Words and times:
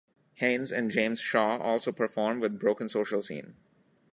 Haines 0.33 0.71
and 0.71 0.89
James 0.89 1.19
Shaw 1.19 1.57
also 1.59 1.91
perform 1.91 2.39
with 2.39 2.57
Broken 2.59 2.89
Social 2.89 3.21
Scene. 3.21 3.55